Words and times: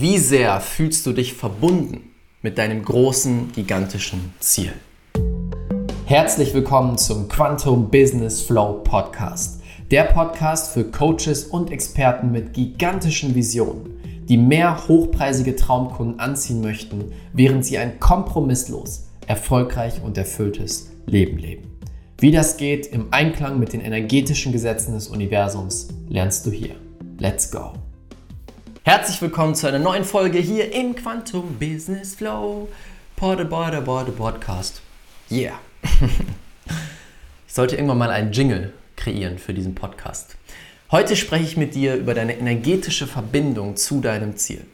Wie 0.00 0.18
sehr 0.18 0.60
fühlst 0.60 1.06
du 1.06 1.12
dich 1.12 1.34
verbunden 1.34 2.12
mit 2.40 2.56
deinem 2.56 2.84
großen, 2.84 3.50
gigantischen 3.52 4.32
Ziel? 4.38 4.72
Herzlich 6.04 6.54
willkommen 6.54 6.96
zum 6.96 7.26
Quantum 7.26 7.90
Business 7.90 8.40
Flow 8.40 8.74
Podcast. 8.84 9.60
Der 9.90 10.04
Podcast 10.04 10.72
für 10.72 10.84
Coaches 10.84 11.46
und 11.46 11.72
Experten 11.72 12.30
mit 12.30 12.52
gigantischen 12.52 13.34
Visionen, 13.34 13.98
die 14.28 14.36
mehr 14.36 14.86
hochpreisige 14.86 15.56
Traumkunden 15.56 16.20
anziehen 16.20 16.60
möchten, 16.60 17.10
während 17.32 17.64
sie 17.64 17.78
ein 17.78 17.98
kompromisslos, 17.98 19.08
erfolgreich 19.26 20.00
und 20.04 20.16
erfülltes 20.16 20.92
Leben 21.06 21.38
leben. 21.38 21.76
Wie 22.20 22.30
das 22.30 22.56
geht 22.56 22.86
im 22.86 23.08
Einklang 23.10 23.58
mit 23.58 23.72
den 23.72 23.80
energetischen 23.80 24.52
Gesetzen 24.52 24.94
des 24.94 25.08
Universums, 25.08 25.88
lernst 26.08 26.46
du 26.46 26.52
hier. 26.52 26.76
Let's 27.18 27.50
go! 27.50 27.72
Herzlich 28.88 29.20
willkommen 29.20 29.54
zu 29.54 29.66
einer 29.66 29.78
neuen 29.78 30.02
Folge 30.02 30.38
hier 30.38 30.72
im 30.72 30.96
Quantum 30.96 31.58
Business 31.58 32.14
Flow 32.14 32.70
Porte, 33.16 33.44
Porte, 33.44 33.82
Podcast. 34.12 34.80
Yeah. 35.30 35.60
ich 37.46 37.52
sollte 37.52 37.76
irgendwann 37.76 37.98
mal 37.98 38.10
einen 38.10 38.32
Jingle 38.32 38.72
kreieren 38.96 39.36
für 39.36 39.52
diesen 39.52 39.74
Podcast. 39.74 40.38
Heute 40.90 41.16
spreche 41.16 41.44
ich 41.44 41.58
mit 41.58 41.74
dir 41.74 41.96
über 41.96 42.14
deine 42.14 42.38
energetische 42.38 43.06
Verbindung 43.06 43.76
zu 43.76 44.00
deinem 44.00 44.38
Ziel. 44.38 44.64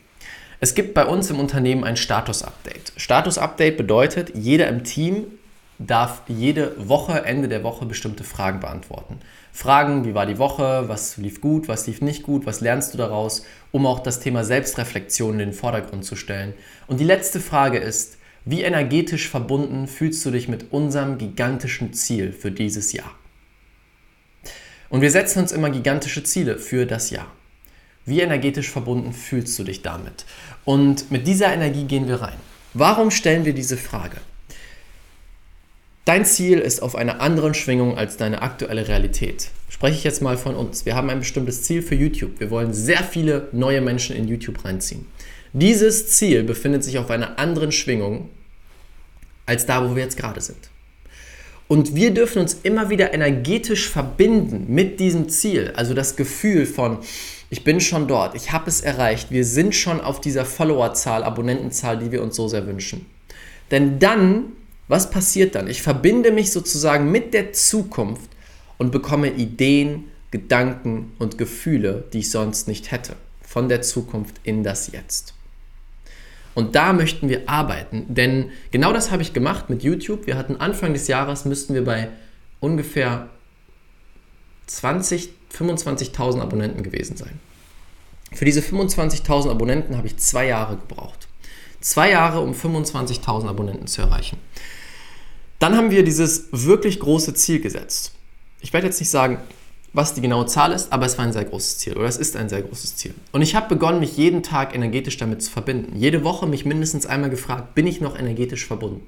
Es 0.60 0.76
gibt 0.76 0.94
bei 0.94 1.06
uns 1.06 1.28
im 1.30 1.40
Unternehmen 1.40 1.82
ein 1.82 1.96
Status-Update. 1.96 2.92
Status-Update 2.96 3.76
bedeutet, 3.76 4.30
jeder 4.36 4.68
im 4.68 4.84
Team 4.84 5.26
darf 5.78 6.22
jede 6.28 6.88
Woche, 6.88 7.24
Ende 7.24 7.48
der 7.48 7.62
Woche 7.62 7.86
bestimmte 7.86 8.24
Fragen 8.24 8.60
beantworten. 8.60 9.18
Fragen, 9.52 10.04
wie 10.04 10.14
war 10.14 10.26
die 10.26 10.38
Woche, 10.38 10.88
was 10.88 11.16
lief 11.16 11.40
gut, 11.40 11.68
was 11.68 11.86
lief 11.86 12.00
nicht 12.00 12.22
gut, 12.22 12.46
was 12.46 12.60
lernst 12.60 12.94
du 12.94 12.98
daraus, 12.98 13.44
um 13.72 13.86
auch 13.86 14.00
das 14.00 14.20
Thema 14.20 14.44
Selbstreflexion 14.44 15.34
in 15.34 15.38
den 15.38 15.52
Vordergrund 15.52 16.04
zu 16.04 16.16
stellen. 16.16 16.54
Und 16.86 17.00
die 17.00 17.04
letzte 17.04 17.40
Frage 17.40 17.78
ist, 17.78 18.18
wie 18.44 18.62
energetisch 18.62 19.28
verbunden 19.28 19.86
fühlst 19.86 20.24
du 20.26 20.30
dich 20.30 20.48
mit 20.48 20.72
unserem 20.72 21.18
gigantischen 21.18 21.92
Ziel 21.92 22.32
für 22.32 22.50
dieses 22.50 22.92
Jahr? 22.92 23.10
Und 24.90 25.00
wir 25.00 25.10
setzen 25.10 25.40
uns 25.40 25.50
immer 25.50 25.70
gigantische 25.70 26.22
Ziele 26.24 26.58
für 26.58 26.86
das 26.86 27.10
Jahr. 27.10 27.26
Wie 28.06 28.20
energetisch 28.20 28.70
verbunden 28.70 29.12
fühlst 29.12 29.58
du 29.58 29.64
dich 29.64 29.82
damit? 29.82 30.26
Und 30.64 31.10
mit 31.10 31.26
dieser 31.26 31.52
Energie 31.52 31.84
gehen 31.84 32.06
wir 32.06 32.20
rein. 32.20 32.36
Warum 32.74 33.10
stellen 33.10 33.44
wir 33.44 33.54
diese 33.54 33.76
Frage? 33.76 34.18
Dein 36.04 36.26
Ziel 36.26 36.58
ist 36.58 36.82
auf 36.82 36.96
einer 36.96 37.22
anderen 37.22 37.54
Schwingung 37.54 37.96
als 37.96 38.18
deine 38.18 38.42
aktuelle 38.42 38.88
Realität. 38.88 39.48
Spreche 39.70 39.96
ich 39.96 40.04
jetzt 40.04 40.20
mal 40.20 40.36
von 40.36 40.54
uns. 40.54 40.84
Wir 40.84 40.96
haben 40.96 41.08
ein 41.08 41.20
bestimmtes 41.20 41.62
Ziel 41.62 41.80
für 41.80 41.94
YouTube. 41.94 42.40
Wir 42.40 42.50
wollen 42.50 42.74
sehr 42.74 43.02
viele 43.02 43.48
neue 43.52 43.80
Menschen 43.80 44.14
in 44.14 44.28
YouTube 44.28 44.66
reinziehen. 44.66 45.06
Dieses 45.54 46.08
Ziel 46.10 46.42
befindet 46.42 46.84
sich 46.84 46.98
auf 46.98 47.10
einer 47.10 47.38
anderen 47.38 47.72
Schwingung 47.72 48.28
als 49.46 49.64
da, 49.64 49.88
wo 49.88 49.96
wir 49.96 50.02
jetzt 50.02 50.18
gerade 50.18 50.42
sind. 50.42 50.68
Und 51.68 51.94
wir 51.94 52.12
dürfen 52.12 52.42
uns 52.42 52.58
immer 52.62 52.90
wieder 52.90 53.14
energetisch 53.14 53.88
verbinden 53.88 54.66
mit 54.68 55.00
diesem 55.00 55.30
Ziel. 55.30 55.72
Also 55.74 55.94
das 55.94 56.16
Gefühl 56.16 56.66
von, 56.66 56.98
ich 57.48 57.64
bin 57.64 57.80
schon 57.80 58.08
dort, 58.08 58.34
ich 58.34 58.52
habe 58.52 58.68
es 58.68 58.82
erreicht, 58.82 59.30
wir 59.30 59.46
sind 59.46 59.74
schon 59.74 60.02
auf 60.02 60.20
dieser 60.20 60.44
Followerzahl, 60.44 61.24
Abonnentenzahl, 61.24 61.98
die 61.98 62.12
wir 62.12 62.22
uns 62.22 62.36
so 62.36 62.46
sehr 62.46 62.66
wünschen. 62.66 63.06
Denn 63.70 63.98
dann 63.98 64.52
was 64.88 65.10
passiert 65.10 65.54
dann? 65.54 65.68
Ich 65.68 65.82
verbinde 65.82 66.30
mich 66.30 66.52
sozusagen 66.52 67.10
mit 67.10 67.34
der 67.34 67.52
Zukunft 67.52 68.30
und 68.78 68.90
bekomme 68.92 69.30
Ideen, 69.30 70.04
Gedanken 70.30 71.12
und 71.18 71.38
Gefühle, 71.38 72.04
die 72.12 72.18
ich 72.18 72.30
sonst 72.30 72.68
nicht 72.68 72.90
hätte. 72.90 73.16
Von 73.42 73.68
der 73.68 73.82
Zukunft 73.82 74.40
in 74.42 74.64
das 74.64 74.90
Jetzt. 74.92 75.34
Und 76.54 76.74
da 76.76 76.92
möchten 76.92 77.28
wir 77.28 77.48
arbeiten, 77.48 78.06
denn 78.08 78.50
genau 78.70 78.92
das 78.92 79.10
habe 79.10 79.22
ich 79.22 79.32
gemacht 79.32 79.70
mit 79.70 79.82
YouTube. 79.82 80.26
Wir 80.26 80.36
hatten 80.36 80.56
Anfang 80.56 80.92
des 80.92 81.08
Jahres, 81.08 81.44
müssten 81.44 81.74
wir 81.74 81.84
bei 81.84 82.10
ungefähr 82.60 83.28
20, 84.66 85.30
25.000 85.52 86.40
Abonnenten 86.40 86.82
gewesen 86.82 87.16
sein. 87.16 87.40
Für 88.32 88.44
diese 88.44 88.60
25.000 88.60 89.50
Abonnenten 89.50 89.96
habe 89.96 90.06
ich 90.06 90.16
zwei 90.16 90.46
Jahre 90.46 90.76
gebraucht. 90.76 91.23
Zwei 91.84 92.12
Jahre, 92.12 92.40
um 92.40 92.52
25.000 92.52 93.46
Abonnenten 93.46 93.86
zu 93.86 94.00
erreichen. 94.00 94.38
Dann 95.58 95.76
haben 95.76 95.90
wir 95.90 96.02
dieses 96.02 96.48
wirklich 96.50 96.98
große 96.98 97.34
Ziel 97.34 97.60
gesetzt. 97.60 98.12
Ich 98.62 98.72
werde 98.72 98.86
jetzt 98.86 99.00
nicht 99.00 99.10
sagen, 99.10 99.36
was 99.92 100.14
die 100.14 100.22
genaue 100.22 100.46
Zahl 100.46 100.72
ist, 100.72 100.94
aber 100.94 101.04
es 101.04 101.18
war 101.18 101.26
ein 101.26 101.34
sehr 101.34 101.44
großes 101.44 101.76
Ziel 101.76 101.92
oder 101.92 102.06
es 102.06 102.16
ist 102.16 102.36
ein 102.36 102.48
sehr 102.48 102.62
großes 102.62 102.96
Ziel. 102.96 103.12
Und 103.32 103.42
ich 103.42 103.54
habe 103.54 103.68
begonnen, 103.68 104.00
mich 104.00 104.16
jeden 104.16 104.42
Tag 104.42 104.74
energetisch 104.74 105.18
damit 105.18 105.42
zu 105.42 105.50
verbinden. 105.50 105.94
Jede 105.94 106.24
Woche 106.24 106.46
mich 106.46 106.64
mindestens 106.64 107.04
einmal 107.04 107.28
gefragt, 107.28 107.74
bin 107.74 107.86
ich 107.86 108.00
noch 108.00 108.18
energetisch 108.18 108.66
verbunden? 108.66 109.06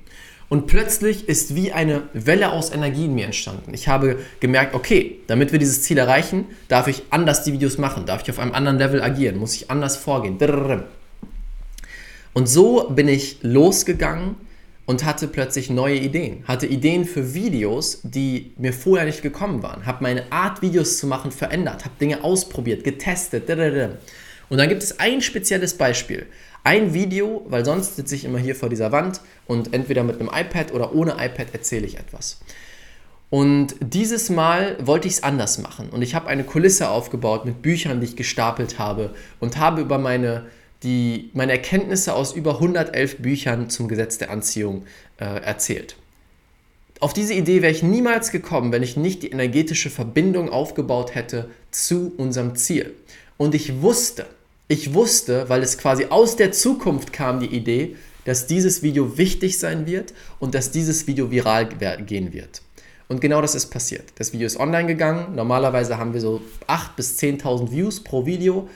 Und 0.50 0.66
plötzlich 0.66 1.30
ist 1.30 1.54
wie 1.54 1.72
eine 1.72 2.02
Welle 2.12 2.52
aus 2.52 2.70
Energie 2.70 3.06
in 3.06 3.14
mir 3.14 3.24
entstanden. 3.24 3.72
Ich 3.72 3.88
habe 3.88 4.18
gemerkt, 4.40 4.74
okay, 4.74 5.20
damit 5.28 5.50
wir 5.50 5.58
dieses 5.58 5.82
Ziel 5.82 5.96
erreichen, 5.96 6.44
darf 6.68 6.88
ich 6.88 7.04
anders 7.08 7.42
die 7.42 7.54
Videos 7.54 7.78
machen, 7.78 8.04
darf 8.04 8.22
ich 8.22 8.30
auf 8.30 8.38
einem 8.38 8.52
anderen 8.52 8.76
Level 8.76 9.02
agieren, 9.02 9.38
muss 9.38 9.54
ich 9.54 9.70
anders 9.70 9.96
vorgehen. 9.96 10.36
Und 12.36 12.50
so 12.50 12.90
bin 12.90 13.08
ich 13.08 13.38
losgegangen 13.40 14.36
und 14.84 15.06
hatte 15.06 15.26
plötzlich 15.26 15.70
neue 15.70 15.96
Ideen. 15.96 16.44
Hatte 16.46 16.66
Ideen 16.66 17.06
für 17.06 17.32
Videos, 17.32 18.00
die 18.02 18.52
mir 18.58 18.74
vorher 18.74 19.06
nicht 19.06 19.22
gekommen 19.22 19.62
waren. 19.62 19.86
Habe 19.86 20.02
meine 20.02 20.30
Art, 20.30 20.60
Videos 20.60 20.98
zu 20.98 21.06
machen, 21.06 21.30
verändert. 21.30 21.86
Habe 21.86 21.94
Dinge 21.98 22.22
ausprobiert, 22.22 22.84
getestet. 22.84 23.48
Und 23.48 24.58
dann 24.58 24.68
gibt 24.68 24.82
es 24.82 25.00
ein 25.00 25.22
spezielles 25.22 25.78
Beispiel. 25.78 26.26
Ein 26.62 26.92
Video, 26.92 27.46
weil 27.48 27.64
sonst 27.64 27.96
sitze 27.96 28.14
ich 28.14 28.26
immer 28.26 28.38
hier 28.38 28.54
vor 28.54 28.68
dieser 28.68 28.92
Wand 28.92 29.22
und 29.46 29.72
entweder 29.72 30.04
mit 30.04 30.20
einem 30.20 30.28
iPad 30.28 30.74
oder 30.74 30.94
ohne 30.94 31.12
iPad 31.12 31.46
erzähle 31.54 31.86
ich 31.86 31.98
etwas. 31.98 32.40
Und 33.30 33.76
dieses 33.80 34.28
Mal 34.28 34.76
wollte 34.84 35.08
ich 35.08 35.14
es 35.14 35.22
anders 35.22 35.56
machen. 35.56 35.88
Und 35.88 36.02
ich 36.02 36.14
habe 36.14 36.28
eine 36.28 36.44
Kulisse 36.44 36.90
aufgebaut 36.90 37.46
mit 37.46 37.62
Büchern, 37.62 38.00
die 38.00 38.08
ich 38.08 38.14
gestapelt 38.14 38.78
habe 38.78 39.14
und 39.40 39.56
habe 39.56 39.80
über 39.80 39.96
meine 39.96 40.44
die, 40.82 41.30
meine 41.32 41.52
Erkenntnisse 41.52 42.14
aus 42.14 42.32
über 42.32 42.54
111 42.54 43.18
Büchern 43.18 43.70
zum 43.70 43.88
Gesetz 43.88 44.18
der 44.18 44.30
Anziehung 44.30 44.84
äh, 45.18 45.24
erzählt. 45.24 45.96
Auf 47.00 47.12
diese 47.12 47.34
Idee 47.34 47.60
wäre 47.60 47.72
ich 47.72 47.82
niemals 47.82 48.30
gekommen, 48.30 48.72
wenn 48.72 48.82
ich 48.82 48.96
nicht 48.96 49.22
die 49.22 49.30
energetische 49.30 49.90
Verbindung 49.90 50.48
aufgebaut 50.48 51.14
hätte 51.14 51.50
zu 51.70 52.12
unserem 52.16 52.56
Ziel. 52.56 52.94
Und 53.36 53.54
ich 53.54 53.82
wusste, 53.82 54.26
ich 54.68 54.94
wusste, 54.94 55.48
weil 55.48 55.62
es 55.62 55.76
quasi 55.76 56.06
aus 56.06 56.36
der 56.36 56.52
Zukunft 56.52 57.12
kam, 57.12 57.40
die 57.40 57.54
Idee, 57.54 57.96
dass 58.24 58.46
dieses 58.46 58.82
Video 58.82 59.18
wichtig 59.18 59.58
sein 59.58 59.86
wird 59.86 60.14
und 60.40 60.54
dass 60.54 60.70
dieses 60.70 61.06
Video 61.06 61.30
viral 61.30 61.68
gehen 62.06 62.32
wird. 62.32 62.62
Und 63.08 63.20
genau 63.20 63.40
das 63.40 63.54
ist 63.54 63.66
passiert. 63.66 64.04
Das 64.16 64.32
Video 64.32 64.46
ist 64.46 64.58
online 64.58 64.86
gegangen. 64.86 65.36
Normalerweise 65.36 65.96
haben 65.98 66.12
wir 66.12 66.20
so 66.20 66.40
8.000 66.66 66.96
bis 66.96 67.18
10.000 67.18 67.70
Views 67.70 68.02
pro 68.02 68.26
Video. 68.26 68.68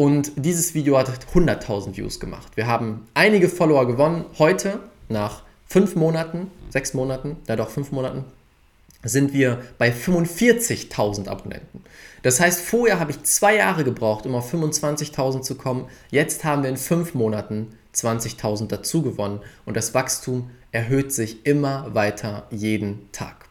Und 0.00 0.30
dieses 0.36 0.74
Video 0.74 0.96
hat 0.96 1.10
100.000 1.34 1.96
Views 1.96 2.20
gemacht. 2.20 2.56
Wir 2.56 2.68
haben 2.68 3.08
einige 3.14 3.48
Follower 3.48 3.84
gewonnen. 3.84 4.26
Heute, 4.38 4.78
nach 5.08 5.42
fünf 5.66 5.96
Monaten, 5.96 6.52
sechs 6.70 6.94
Monaten, 6.94 7.36
ja 7.48 7.56
doch 7.56 7.68
fünf 7.68 7.90
Monaten, 7.90 8.24
sind 9.02 9.32
wir 9.32 9.60
bei 9.76 9.90
45.000 9.90 11.26
Abonnenten. 11.26 11.82
Das 12.22 12.38
heißt, 12.38 12.60
vorher 12.60 13.00
habe 13.00 13.10
ich 13.10 13.24
zwei 13.24 13.56
Jahre 13.56 13.82
gebraucht, 13.82 14.24
um 14.24 14.36
auf 14.36 14.54
25.000 14.54 15.42
zu 15.42 15.56
kommen. 15.56 15.86
Jetzt 16.12 16.44
haben 16.44 16.62
wir 16.62 16.70
in 16.70 16.76
fünf 16.76 17.14
Monaten 17.14 17.72
20.000 17.92 18.68
dazu 18.68 19.02
gewonnen 19.02 19.40
und 19.66 19.76
das 19.76 19.94
Wachstum 19.94 20.50
erhöht 20.70 21.12
sich 21.12 21.44
immer 21.44 21.92
weiter 21.96 22.46
jeden 22.52 23.10
Tag. 23.10 23.47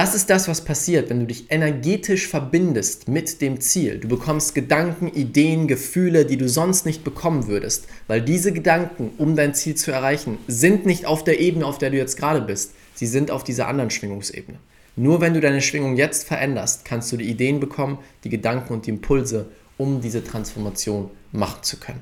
Das 0.00 0.14
ist 0.14 0.30
das, 0.30 0.48
was 0.48 0.64
passiert, 0.64 1.10
wenn 1.10 1.20
du 1.20 1.26
dich 1.26 1.50
energetisch 1.50 2.26
verbindest 2.26 3.06
mit 3.06 3.42
dem 3.42 3.60
Ziel. 3.60 3.98
Du 3.98 4.08
bekommst 4.08 4.54
Gedanken, 4.54 5.08
Ideen, 5.08 5.68
Gefühle, 5.68 6.24
die 6.24 6.38
du 6.38 6.48
sonst 6.48 6.86
nicht 6.86 7.04
bekommen 7.04 7.48
würdest, 7.48 7.86
weil 8.06 8.22
diese 8.22 8.50
Gedanken, 8.50 9.10
um 9.18 9.36
dein 9.36 9.52
Ziel 9.52 9.74
zu 9.74 9.92
erreichen, 9.92 10.38
sind 10.46 10.86
nicht 10.86 11.04
auf 11.04 11.22
der 11.22 11.38
Ebene, 11.38 11.66
auf 11.66 11.76
der 11.76 11.90
du 11.90 11.98
jetzt 11.98 12.16
gerade 12.16 12.40
bist. 12.40 12.72
Sie 12.94 13.06
sind 13.06 13.30
auf 13.30 13.44
dieser 13.44 13.68
anderen 13.68 13.90
Schwingungsebene. 13.90 14.56
Nur 14.96 15.20
wenn 15.20 15.34
du 15.34 15.40
deine 15.42 15.60
Schwingung 15.60 15.98
jetzt 15.98 16.26
veränderst, 16.26 16.86
kannst 16.86 17.12
du 17.12 17.18
die 17.18 17.28
Ideen 17.28 17.60
bekommen, 17.60 17.98
die 18.24 18.30
Gedanken 18.30 18.72
und 18.72 18.86
die 18.86 18.90
Impulse, 18.92 19.50
um 19.76 20.00
diese 20.00 20.24
Transformation 20.24 21.10
machen 21.30 21.62
zu 21.62 21.76
können. 21.76 22.00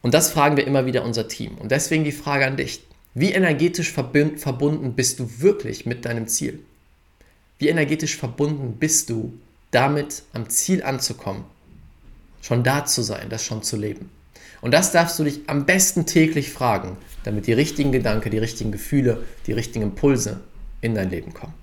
Und 0.00 0.14
das 0.14 0.30
fragen 0.30 0.56
wir 0.56 0.66
immer 0.66 0.86
wieder 0.86 1.04
unser 1.04 1.28
Team. 1.28 1.58
Und 1.58 1.70
deswegen 1.70 2.04
die 2.04 2.12
Frage 2.12 2.46
an 2.46 2.56
dich. 2.56 2.82
Wie 3.14 3.32
energetisch 3.32 3.92
verbunden 3.92 4.94
bist 4.94 5.20
du 5.20 5.28
wirklich 5.40 5.84
mit 5.84 6.06
deinem 6.06 6.28
Ziel? 6.28 6.60
Wie 7.62 7.68
energetisch 7.68 8.16
verbunden 8.16 8.74
bist 8.80 9.08
du 9.08 9.38
damit, 9.70 10.24
am 10.32 10.48
Ziel 10.50 10.82
anzukommen? 10.82 11.44
Schon 12.40 12.64
da 12.64 12.84
zu 12.86 13.02
sein, 13.02 13.28
das 13.28 13.44
schon 13.44 13.62
zu 13.62 13.76
leben. 13.76 14.10
Und 14.62 14.74
das 14.74 14.90
darfst 14.90 15.16
du 15.16 15.22
dich 15.22 15.42
am 15.46 15.64
besten 15.64 16.04
täglich 16.04 16.50
fragen, 16.50 16.96
damit 17.22 17.46
die 17.46 17.52
richtigen 17.52 17.92
Gedanken, 17.92 18.32
die 18.32 18.38
richtigen 18.38 18.72
Gefühle, 18.72 19.22
die 19.46 19.52
richtigen 19.52 19.84
Impulse 19.84 20.40
in 20.80 20.96
dein 20.96 21.10
Leben 21.10 21.34
kommen. 21.34 21.54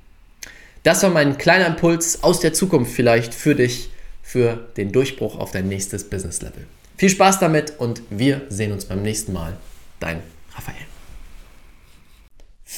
Das 0.84 1.04
war 1.04 1.10
mein 1.10 1.38
kleiner 1.38 1.68
Impuls 1.68 2.24
aus 2.24 2.40
der 2.40 2.54
Zukunft 2.54 2.94
vielleicht 2.94 3.34
für 3.34 3.56
dich, 3.56 3.90
für 4.24 4.70
den 4.78 4.94
Durchbruch 4.94 5.38
auf 5.38 5.52
dein 5.52 5.68
nächstes 5.68 6.10
Business 6.10 6.42
Level. 6.42 6.66
Viel 6.96 7.10
Spaß 7.10 7.40
damit 7.40 7.74
und 7.78 8.04
wir 8.10 8.44
sehen 8.48 8.72
uns 8.72 8.86
beim 8.86 9.02
nächsten 9.02 9.34
Mal. 9.34 9.58
Dein 10.00 10.22
Raphael. 10.56 10.78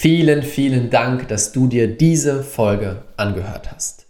Vielen, 0.02 0.42
vielen 0.42 0.90
Dank, 0.90 1.28
dass 1.28 1.52
du 1.52 1.68
dir 1.68 1.88
diese 1.88 2.42
Folge 2.42 3.04
angehört 3.18 3.72
hast. 3.72 4.08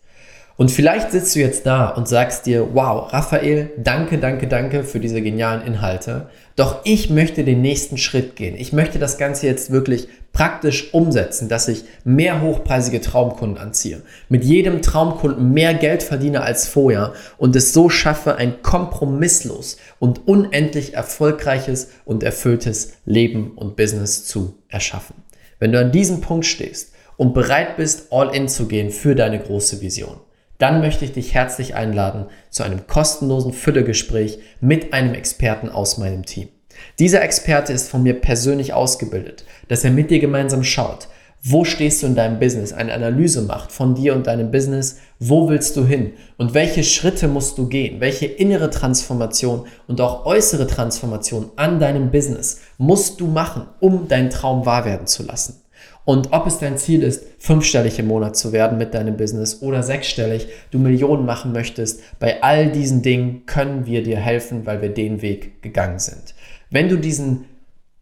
Und 0.56 0.72
vielleicht 0.72 1.12
sitzt 1.12 1.36
du 1.36 1.42
jetzt 1.42 1.66
da 1.66 1.90
und 1.90 2.08
sagst 2.08 2.46
dir, 2.46 2.66
wow, 2.74 3.12
Raphael, 3.12 3.72
danke, 3.76 4.18
danke, 4.18 4.48
danke 4.48 4.86
für 4.86 5.02
diese 5.02 5.22
genialen 5.22 5.68
Inhalte. 5.68 6.30
Doch 6.56 6.80
ich 6.86 7.10
möchte 7.10 7.44
den 7.44 7.62
nächsten 7.62 7.98
Schritt 7.98 8.38
gehen. 8.38 8.56
Ich 8.56 8.72
möchte 8.72 9.00
das 9.00 9.18
Ganze 9.18 9.48
jetzt 9.48 9.70
wirklich 9.72 10.08
praktisch 10.32 10.94
umsetzen, 10.94 11.50
dass 11.50 11.68
ich 11.68 11.84
mehr 12.06 12.42
hochpreisige 12.42 13.02
Traumkunden 13.02 13.62
anziehe, 13.62 14.02
mit 14.30 14.46
jedem 14.46 14.82
Traumkunden 14.82 15.52
mehr 15.52 15.74
Geld 15.74 16.04
verdiene 16.04 16.40
als 16.40 16.70
vorher 16.70 17.12
und 17.38 17.54
es 17.54 17.74
so 17.74 17.90
schaffe, 17.90 18.38
ein 18.38 18.62
kompromisslos 18.62 19.76
und 20.00 20.26
unendlich 20.26 20.94
erfolgreiches 20.94 21.90
und 22.06 22.24
erfülltes 22.24 22.94
Leben 23.04 23.52
und 23.58 23.76
Business 23.76 24.24
zu 24.24 24.56
erschaffen. 24.70 25.16
Wenn 25.62 25.72
du 25.72 25.80
an 25.80 25.92
diesem 25.92 26.22
Punkt 26.22 26.48
stehst 26.48 26.92
und 27.18 27.36
bereit 27.36 27.78
bist, 27.78 28.12
all 28.12 28.36
in 28.36 28.50
zu 28.50 28.68
gehen 28.68 28.90
für 28.90 29.14
deine 29.14 29.38
große 29.38 29.80
Vision, 29.80 30.20
dann 30.58 30.82
möchte 30.82 31.06
ich 31.06 31.14
dich 31.14 31.36
herzlich 31.36 31.76
einladen 31.76 32.26
zu 32.50 32.64
einem 32.64 32.88
kostenlosen 32.88 33.54
Füllegespräch 33.54 34.40
mit 34.60 34.92
einem 34.92 35.14
Experten 35.14 35.70
aus 35.70 36.00
meinem 36.00 36.26
Team. 36.26 36.50
Dieser 36.98 37.22
Experte 37.22 37.74
ist 37.74 37.90
von 37.92 38.02
mir 38.02 38.20
persönlich 38.20 38.74
ausgebildet, 38.74 39.46
dass 39.68 39.84
er 39.84 39.92
mit 39.92 40.10
dir 40.10 40.20
gemeinsam 40.20 40.64
schaut, 40.64 41.10
wo 41.44 41.66
stehst 41.66 42.04
du 42.04 42.08
in 42.08 42.16
deinem 42.16 42.40
Business, 42.40 42.72
eine 42.72 42.94
Analyse 42.94 43.42
macht 43.42 43.72
von 43.72 43.96
dir 43.96 44.14
und 44.14 44.28
deinem 44.28 44.52
Business, 44.52 44.98
wo 45.20 45.50
willst 45.50 45.76
du 45.76 45.86
hin 45.86 46.14
und 46.38 46.54
welche 46.54 46.84
Schritte 46.84 47.28
musst 47.28 47.58
du 47.58 47.68
gehen, 47.68 48.00
welche 48.00 48.28
innere 48.28 48.70
Transformation 48.70 49.66
und 49.88 50.00
auch 50.02 50.26
äußere 50.26 50.68
Transformation 50.68 51.50
an 51.56 51.80
deinem 51.80 52.12
Business 52.12 52.62
musst 52.78 53.20
du 53.20 53.28
machen, 53.28 53.66
um 53.80 54.08
deinen 54.08 54.30
Traum 54.30 54.66
wahr 54.66 54.86
werden 54.86 55.08
zu 55.08 55.24
lassen. 55.24 55.62
Und 56.04 56.32
ob 56.32 56.48
es 56.48 56.60
dein 56.60 56.78
Ziel 56.78 57.04
ist, 57.04 57.24
fünfstellig 57.38 57.98
im 58.00 58.08
Monat 58.08 58.36
zu 58.36 58.52
werden 58.52 58.78
mit 58.78 58.94
deinem 58.94 59.18
Business 59.18 59.62
oder 59.62 59.84
sechsstellig, 59.84 60.48
du 60.72 60.80
Millionen 60.80 61.26
machen 61.26 61.52
möchtest, 61.52 62.02
bei 62.20 62.42
all 62.42 62.72
diesen 62.72 63.02
Dingen 63.02 63.46
können 63.46 63.86
wir 63.86 64.04
dir 64.04 64.18
helfen, 64.18 64.66
weil 64.66 64.82
wir 64.82 64.90
den 64.90 65.22
Weg 65.22 65.62
gegangen 65.62 66.00
sind. 66.00 66.36
Wenn 66.70 66.90
du 66.90 66.98
diesen 66.98 67.46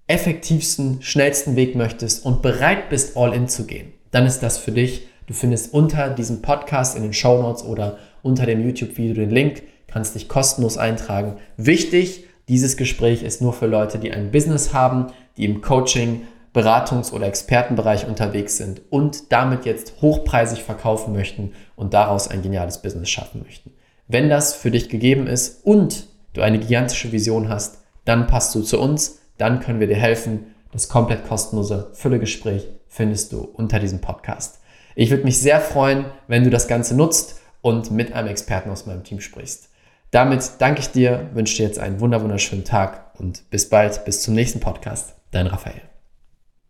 effektivsten, 0.09 1.01
schnellsten 1.01 1.55
Weg 1.55 1.75
möchtest 1.75 2.25
und 2.25 2.41
bereit 2.41 2.89
bist, 2.89 3.15
all 3.15 3.33
in 3.33 3.47
zu 3.47 3.65
gehen, 3.65 3.93
dann 4.11 4.25
ist 4.25 4.41
das 4.41 4.57
für 4.57 4.71
dich. 4.71 5.07
Du 5.27 5.33
findest 5.35 5.73
unter 5.73 6.09
diesem 6.09 6.41
Podcast 6.41 6.97
in 6.97 7.03
den 7.03 7.13
Show 7.13 7.39
Notes 7.39 7.63
oder 7.63 7.99
unter 8.23 8.47
dem 8.47 8.65
YouTube-Video 8.65 9.13
den 9.13 9.29
Link, 9.29 9.61
kannst 9.87 10.15
dich 10.15 10.27
kostenlos 10.27 10.77
eintragen. 10.77 11.37
Wichtig, 11.57 12.25
dieses 12.47 12.75
Gespräch 12.75 13.21
ist 13.21 13.41
nur 13.41 13.53
für 13.53 13.67
Leute, 13.67 13.99
die 13.99 14.11
ein 14.11 14.31
Business 14.31 14.73
haben, 14.73 15.07
die 15.37 15.45
im 15.45 15.61
Coaching 15.61 16.23
Beratungs- 16.55 17.13
oder 17.13 17.27
Expertenbereich 17.27 18.07
unterwegs 18.07 18.57
sind 18.57 18.81
und 18.89 19.31
damit 19.31 19.65
jetzt 19.65 20.01
hochpreisig 20.01 20.63
verkaufen 20.63 21.13
möchten 21.13 21.53
und 21.75 21.93
daraus 21.93 22.27
ein 22.27 22.41
geniales 22.41 22.81
Business 22.81 23.11
schaffen 23.11 23.43
möchten. 23.43 23.71
Wenn 24.07 24.29
das 24.29 24.55
für 24.55 24.71
dich 24.71 24.89
gegeben 24.89 25.27
ist 25.27 25.63
und 25.63 26.07
du 26.33 26.41
eine 26.41 26.57
gigantische 26.57 27.11
Vision 27.11 27.49
hast, 27.49 27.83
dann 28.05 28.25
passt 28.25 28.55
du 28.55 28.63
zu 28.63 28.79
uns, 28.79 29.18
dann 29.39 29.59
können 29.59 29.79
wir 29.79 29.87
dir 29.87 29.95
helfen. 29.95 30.55
Das 30.71 30.89
komplett 30.89 31.27
kostenlose 31.27 31.89
Füllegespräch 31.93 32.67
findest 32.87 33.33
du 33.33 33.39
unter 33.39 33.79
diesem 33.79 34.01
Podcast. 34.01 34.59
Ich 34.95 35.09
würde 35.09 35.23
mich 35.23 35.39
sehr 35.39 35.61
freuen, 35.61 36.05
wenn 36.27 36.43
du 36.43 36.49
das 36.49 36.67
Ganze 36.67 36.95
nutzt 36.95 37.39
und 37.61 37.89
mit 37.89 38.13
einem 38.13 38.27
Experten 38.27 38.69
aus 38.69 38.85
meinem 38.85 39.03
Team 39.03 39.19
sprichst. 39.19 39.69
Damit 40.11 40.51
danke 40.59 40.81
ich 40.81 40.91
dir, 40.91 41.29
wünsche 41.33 41.57
dir 41.57 41.67
jetzt 41.67 41.79
einen 41.79 41.99
wunderschönen 41.99 42.65
Tag 42.65 43.11
und 43.19 43.49
bis 43.49 43.69
bald, 43.69 44.05
bis 44.05 44.21
zum 44.21 44.33
nächsten 44.33 44.59
Podcast. 44.59 45.15
Dein 45.31 45.47
Raphael. 45.47 45.98